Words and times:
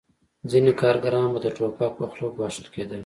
ځینې 0.51 0.71
کارګران 0.81 1.27
به 1.33 1.39
د 1.41 1.47
ټوپک 1.55 1.91
په 1.99 2.05
خوله 2.11 2.27
ګواښل 2.35 2.65
کېدل 2.73 2.99